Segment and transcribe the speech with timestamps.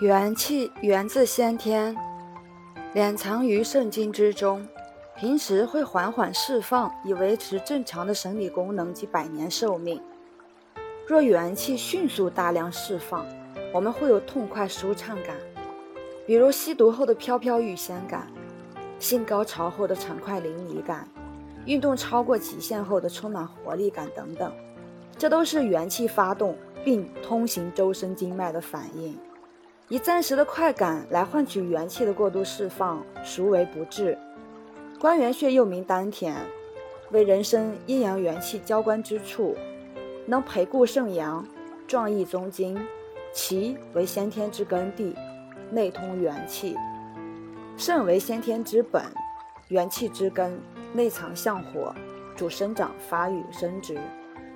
[0.00, 1.96] 元气源自先天，
[2.92, 4.66] 敛藏于肾经之中，
[5.16, 10.02] 平时会缓缓释放，以维持正常的生理功能及百年寿命。
[11.06, 13.24] 若元气迅速大量释放，
[13.72, 15.36] 我们会有痛快舒畅感，
[16.26, 18.26] 比如吸毒后的飘飘欲仙感，
[18.98, 21.06] 性高潮后的畅快淋漓感，
[21.64, 24.52] 运动超过极限后的充满活力感等等，
[25.16, 29.16] 这都是元气发动并通行周身经脉的反应。
[29.92, 34.16] 以暂时的快感来换取元气的过度释放，孰为不智？
[34.98, 36.34] 关元穴又名丹田，
[37.10, 39.54] 为人身阴阳元气交关之处，
[40.24, 41.46] 能培固肾阳，
[41.86, 42.80] 壮益宗筋。
[43.34, 45.14] 其为先天之根地，
[45.70, 46.74] 内通元气。
[47.76, 49.04] 肾为先天之本，
[49.68, 50.58] 元气之根，
[50.94, 51.94] 内藏相火，
[52.34, 53.98] 主生长发育生殖。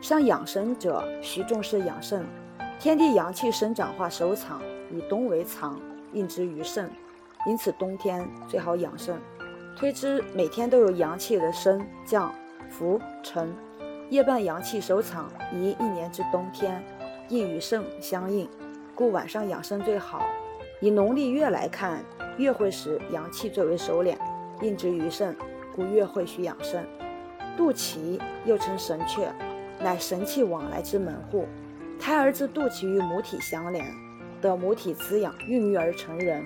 [0.01, 2.25] 上养生者，需重视养肾。
[2.81, 4.63] 天地阳气生长化收藏。
[4.91, 5.81] 以冬为藏，
[6.13, 6.91] 应之于肾，
[7.47, 9.17] 因此冬天最好养肾。
[9.77, 12.35] 推之每天都有阳气的升降
[12.71, 13.55] 浮沉，
[14.09, 16.83] 夜半阳气收藏，宜一年至冬天，
[17.29, 18.49] 应与肾相应，
[18.95, 20.23] 故晚上养生最好。
[20.81, 22.03] 以农历月来看，
[22.39, 24.17] 月会时阳气最为收敛，
[24.63, 25.37] 应之于肾，
[25.75, 26.87] 故月会需养肾。
[27.57, 29.29] 肚脐又称神阙，
[29.81, 31.47] 乃神气往来之门户，
[31.99, 33.85] 胎儿自肚脐与母体相连。
[34.41, 36.45] 的母体滋养，孕育而成人，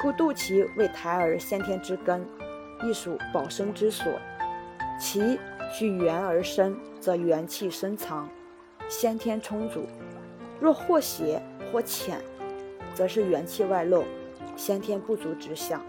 [0.00, 2.26] 故肚脐为胎儿先天之根，
[2.82, 4.12] 亦属保生之所。
[4.98, 5.38] 其
[5.72, 8.28] 需元而生，则元气深藏，
[8.88, 9.82] 先天充足；
[10.60, 12.18] 若或邪或浅，
[12.94, 14.04] 则是元气外露，
[14.56, 15.82] 先天不足之象。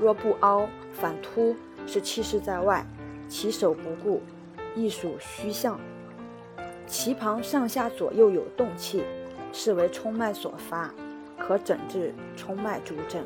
[0.00, 1.54] 若不凹反凸，
[1.86, 2.84] 是气势在外，
[3.28, 4.20] 其手不固，
[4.74, 5.78] 亦属虚象。
[6.86, 9.04] 其旁上下左右有动气。
[9.54, 10.92] 是为冲脉所发，
[11.38, 13.24] 可诊治冲脉诸症。